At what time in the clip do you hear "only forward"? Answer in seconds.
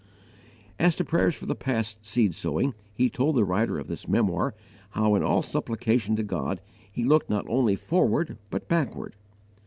7.47-8.39